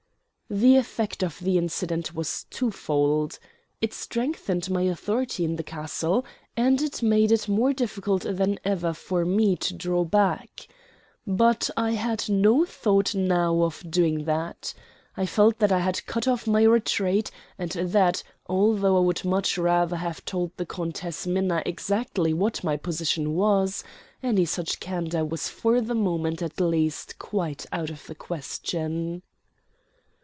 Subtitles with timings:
[0.53, 3.39] The effect of the incident was twofold
[3.79, 6.25] it strengthened my authority in the castle,
[6.57, 10.67] and it made it more difficult than ever for me to draw back.
[11.25, 14.73] But I had no thought now of doing that.
[15.15, 19.57] I felt that I had cut off my retreat; and that, although I would much
[19.57, 23.85] rather have told the Countess Minna exactly what my position was,
[24.21, 29.23] any such candor was for the moment at least quite out of the question.